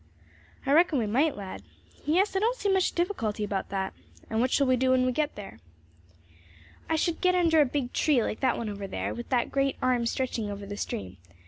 "I 0.65 0.71
reckon 0.73 0.97
we 0.97 1.05
might, 1.05 1.37
lad. 1.37 1.61
Yes, 2.05 2.35
I 2.35 2.39
don't 2.39 2.57
see 2.57 2.69
much 2.73 2.93
difficulty 2.93 3.43
about 3.43 3.69
that. 3.69 3.93
And 4.31 4.41
what 4.41 4.49
shall 4.49 4.65
we 4.65 4.75
do 4.75 4.89
when 4.89 5.05
we 5.05 5.11
get 5.11 5.35
there?" 5.35 5.59
"I 6.89 6.95
should 6.95 7.21
get 7.21 7.35
under 7.35 7.61
a 7.61 7.65
big 7.67 7.93
tree, 7.93 8.23
like 8.23 8.39
that 8.39 8.57
one 8.57 8.67
over 8.67 8.87
there, 8.87 9.13
with 9.13 9.29
that 9.29 9.51
great 9.51 9.77
arm 9.79 10.07
stretching 10.07 10.49
over 10.49 10.65
the 10.65 10.75
stream. 10.75 11.17